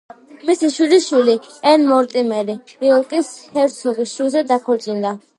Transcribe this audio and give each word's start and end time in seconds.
მისი 0.49 0.67
შვილიშვილი, 0.75 1.33
ენ 1.71 1.83
მორტიმერი 1.91 2.55
იორკის 2.87 3.29
ჰერცოგის 3.59 4.15
შვილზე 4.15 4.43
დაქორწინდა. 4.53 5.13